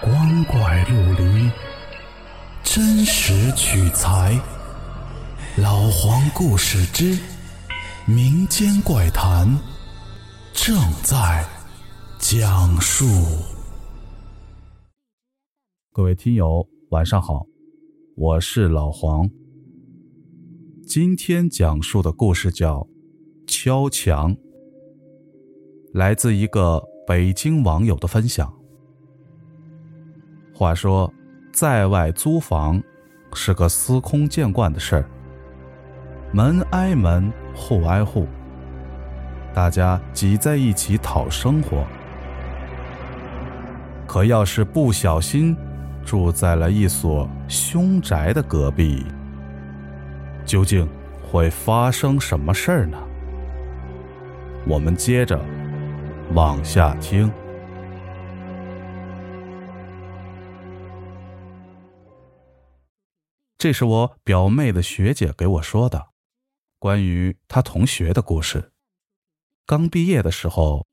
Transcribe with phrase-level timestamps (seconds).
[0.00, 1.50] 光怪陆离，
[2.62, 4.40] 真实取材。
[5.56, 7.18] 老黄故事之
[8.06, 9.48] 民间怪谈
[10.52, 11.44] 正在
[12.20, 13.06] 讲述。
[15.92, 17.44] 各位听友，晚上好，
[18.14, 19.28] 我是老黄。
[20.86, 22.78] 今天讲述的故事叫
[23.48, 24.32] 《敲墙》，
[25.92, 28.57] 来自一个北京网友的分享。
[30.58, 31.14] 话说，
[31.52, 32.82] 在外租房
[33.32, 35.04] 是个司空见惯的事儿，
[36.32, 38.26] 门挨门，户挨户，
[39.54, 41.86] 大家挤在一起讨生活。
[44.04, 45.56] 可要是不小心
[46.04, 49.06] 住在了一所凶宅的隔壁，
[50.44, 50.88] 究竟
[51.22, 52.98] 会发生什么事儿呢？
[54.66, 55.40] 我们接着
[56.34, 57.30] 往下听。
[63.58, 66.10] 这是我表妹的学姐给我说的，
[66.78, 68.70] 关于她同学的故事。
[69.66, 70.86] 刚毕业的时候，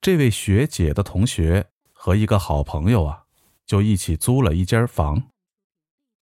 [0.00, 3.24] 这位学姐的同学和一个好朋友啊，
[3.66, 5.28] 就一起租了一间房。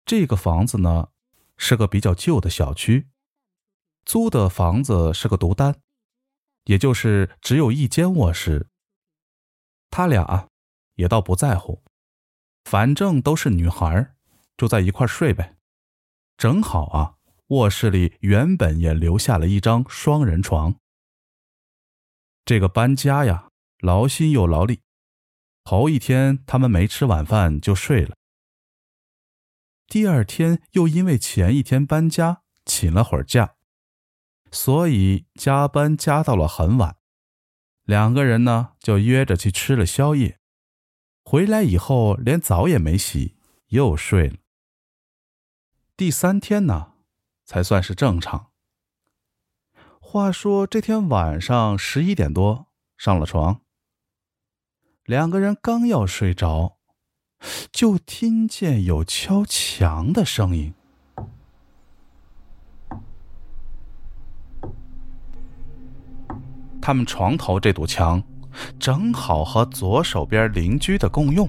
[0.06, 1.10] 这个房子呢，
[1.58, 3.08] 是个比较旧的小区，
[4.06, 5.82] 租的房子是个独单，
[6.64, 8.66] 也就是只有一间卧室。
[9.90, 10.48] 他俩啊
[10.94, 11.82] 也倒不在乎，
[12.64, 14.14] 反正都是女孩，
[14.56, 15.58] 就在一块睡呗。
[16.36, 17.14] 正好啊，
[17.48, 20.76] 卧室里原本也留下了一张双人床。
[22.44, 23.48] 这个搬家呀，
[23.80, 24.80] 劳心又劳力。
[25.64, 28.16] 头一天他们没吃晚饭就睡了。
[29.86, 33.54] 第二天又因为前一天搬家请了会儿假，
[34.50, 36.96] 所以加班加到了很晚。
[37.84, 40.40] 两个人呢就约着去吃了宵夜，
[41.22, 43.36] 回来以后连澡也没洗，
[43.68, 44.36] 又睡了。
[45.94, 46.92] 第三天呢，
[47.44, 48.48] 才算是正常。
[50.00, 52.66] 话说这天晚上十一点多
[52.96, 53.60] 上了床，
[55.04, 56.78] 两个人刚要睡着，
[57.70, 60.74] 就听见有敲墙的声音。
[66.80, 68.20] 他们床头这堵墙
[68.80, 71.48] 正好和左手边邻居的共用，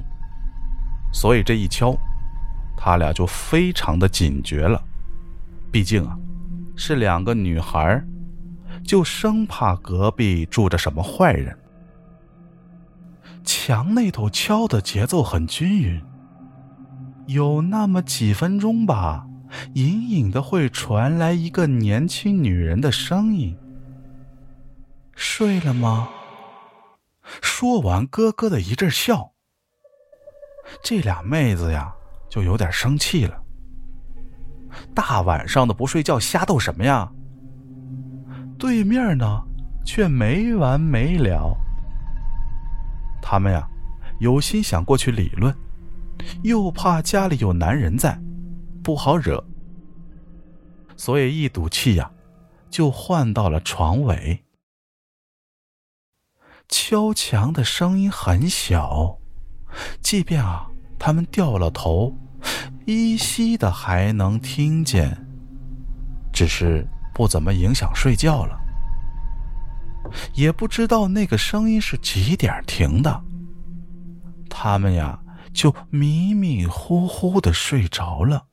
[1.14, 1.98] 所以这一敲。
[2.86, 4.84] 他俩就非常的警觉了，
[5.72, 6.18] 毕竟啊，
[6.76, 8.04] 是两个女孩，
[8.86, 11.58] 就生怕隔壁住着什么坏人。
[13.46, 16.04] 墙那头敲的节奏很均匀，
[17.28, 19.26] 有那么几分钟吧，
[19.76, 23.58] 隐隐的会传来一个年轻女人的声音
[25.16, 26.10] ：“睡了吗？”
[27.42, 29.32] 说完，咯咯的一阵笑。
[30.84, 31.96] 这俩妹子呀。
[32.34, 33.44] 就有点生气了。
[34.96, 37.08] 大晚上的不睡觉，瞎逗什么呀？
[38.58, 39.40] 对面呢，
[39.86, 41.56] 却没完没了。
[43.22, 43.70] 他们呀，
[44.20, 45.56] 有心想过去理论，
[46.42, 48.20] 又怕家里有男人在，
[48.84, 49.46] 不好惹，
[50.98, 52.12] 所以一赌气呀，
[52.68, 54.44] 就换到了床尾。
[56.68, 59.20] 敲墙的声音很小，
[60.02, 60.68] 即便啊，
[61.06, 62.18] 他们掉了头。
[62.86, 65.18] 依稀的还能听见，
[66.32, 68.58] 只是不怎么影响睡觉了。
[70.34, 73.22] 也不知道那个声音是几点停的，
[74.50, 75.22] 他们呀
[75.54, 78.48] 就迷迷糊糊的睡着了。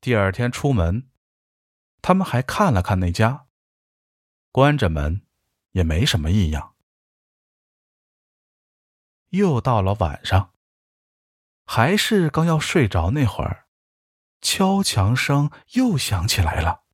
[0.00, 1.06] 第二天出门，
[2.00, 3.44] 他们还看了看那家，
[4.52, 5.20] 关着门，
[5.72, 6.75] 也没什么异样。
[9.30, 10.52] 又到了晚上。
[11.64, 13.66] 还是刚要睡着那会儿，
[14.40, 16.84] 敲墙声又响起来了。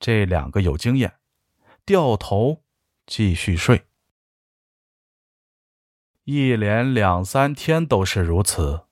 [0.00, 1.20] 这两个有经验，
[1.84, 2.64] 掉头
[3.06, 3.86] 继续睡。
[6.24, 8.86] 一连两三天都是如此，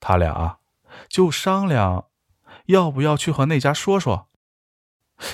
[0.00, 0.60] 他俩
[1.08, 2.10] 就商量
[2.66, 4.28] 要不要去和那家说说。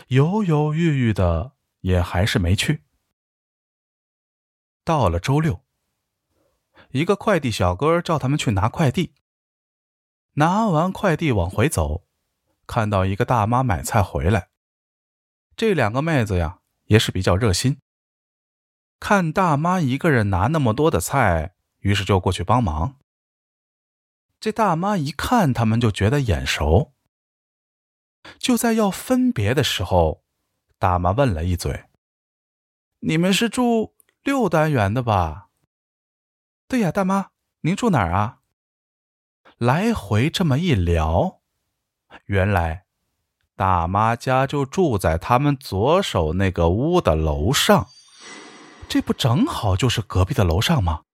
[0.09, 2.85] 犹犹豫豫的，也还是没去。
[4.85, 5.65] 到了周六。
[6.91, 9.15] 一个快递小哥叫他们去拿快递。
[10.35, 12.07] 拿完快递往回走，
[12.67, 14.51] 看到一个大妈买菜回来。
[15.57, 17.79] 这两个妹子呀，也是比较热心。
[19.01, 22.97] 看大妈一个人拿那么多的菜，于是就过去帮忙。
[24.41, 26.93] 这大妈一看他们，就觉得眼熟。
[28.39, 30.25] 就在要分别的时候，
[30.79, 31.85] 大妈问了一嘴
[33.01, 33.94] ：“你们是住
[34.25, 35.51] 六单元的吧？”
[36.67, 37.31] 对呀，大妈，
[37.61, 38.41] 您住哪儿啊？
[39.59, 41.41] 来回这么一聊，
[42.25, 42.87] 原来
[43.55, 47.89] 大妈家就住在他们左手那个屋的楼上，
[48.89, 51.05] 这不正好就是隔壁的楼上吗？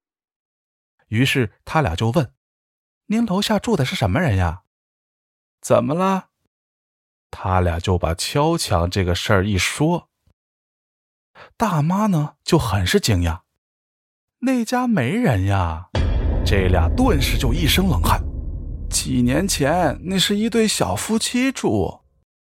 [1.08, 2.32] 于是他俩就问
[3.06, 4.62] ：“您楼下住的是什么人呀？”
[5.60, 6.28] 怎么了？
[7.32, 10.09] 他俩就把敲墙这个事儿一说，
[11.56, 13.40] 大妈呢就很是惊讶，
[14.40, 15.88] 那家没人呀。
[16.44, 18.20] 这俩顿时就一身冷汗。
[18.88, 22.00] 几年前那是一对小夫妻住，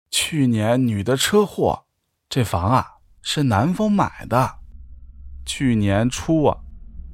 [0.10, 1.86] 去年女的车祸，
[2.30, 2.86] 这房啊
[3.22, 4.60] 是男方买的。
[5.46, 6.58] 去年初啊，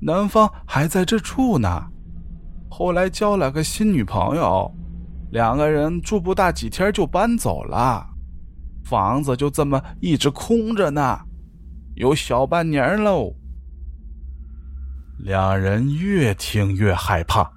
[0.02, 1.88] 男方还在这住呢，
[2.70, 4.72] 后来交了个新女朋友，
[5.32, 8.06] 两个人住不大几天就搬走了，
[8.84, 11.20] 房子就这么一直空着呢，
[11.96, 13.34] 有小半年喽。
[15.20, 17.52] 两人越听越害怕，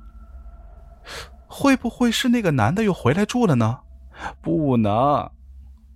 [1.46, 3.80] 会不会是那个男的又回来住了呢？
[4.40, 5.30] 不能，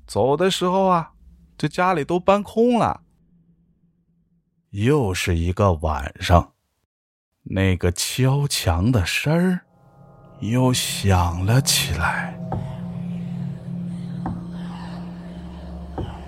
[0.06, 1.12] 走的时候啊，
[1.56, 3.02] 这家里都搬空了。
[4.70, 6.52] 又是一个晚上，
[7.42, 9.60] 那个敲墙的声儿
[10.40, 12.38] 又响了起来。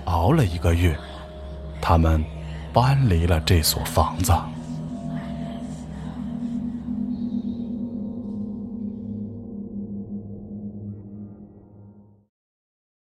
[0.05, 0.99] 熬了一个月，
[1.83, 2.25] 他们
[2.73, 4.33] 搬离了这所房子。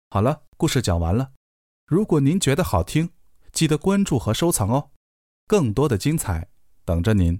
[0.09, 1.31] 好了，故事讲完了。
[1.85, 3.11] 如果您觉得好听，
[3.53, 4.89] 记得关注和收藏哦，
[5.47, 6.49] 更多的精彩
[6.83, 7.39] 等着您。